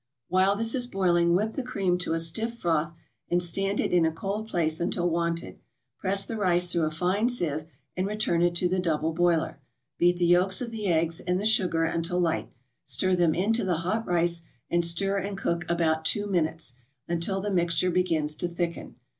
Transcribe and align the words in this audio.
While 0.29 0.55
this 0.55 0.73
is 0.73 0.87
boiling, 0.87 1.35
whip 1.35 1.51
the 1.51 1.61
cream 1.61 1.95
to 1.99 2.13
a 2.13 2.19
stiff 2.19 2.55
froth, 2.55 2.95
and 3.29 3.37
stand 3.43 3.79
it 3.79 3.91
in 3.93 4.03
a 4.03 4.11
cold 4.11 4.47
place 4.47 4.79
until 4.79 5.07
wanted. 5.07 5.59
Press 5.99 6.25
the 6.25 6.37
rice 6.37 6.71
through 6.71 6.85
a 6.85 6.89
fine 6.89 7.29
sieve 7.29 7.65
and 7.95 8.07
return 8.07 8.41
it 8.41 8.55
to 8.55 8.67
the 8.67 8.79
double 8.79 9.13
boiler. 9.13 9.59
Beat 9.99 10.17
the 10.17 10.25
yolks 10.25 10.59
of 10.59 10.71
the 10.71 10.87
eggs 10.87 11.19
and 11.19 11.39
the 11.39 11.45
sugar 11.45 11.83
until 11.83 12.19
light, 12.19 12.49
stir 12.83 13.15
them 13.15 13.35
into 13.35 13.63
the 13.63 13.77
hot 13.85 14.07
rice, 14.07 14.41
and 14.71 14.83
stir 14.83 15.19
and 15.19 15.37
cook 15.37 15.65
about 15.69 16.03
two 16.03 16.25
minutes, 16.25 16.73
until 17.07 17.39
the 17.39 17.51
mixture 17.51 17.91
begins 17.91 18.33
to 18.37 18.47
thicken. 18.47 18.95